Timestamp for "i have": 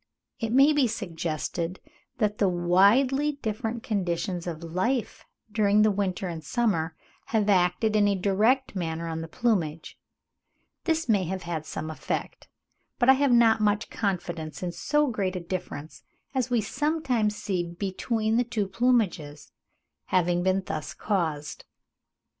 13.09-13.31